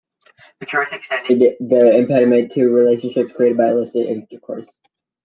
[0.59, 4.65] The church extended the impediment to relationships created by illicit intercourse.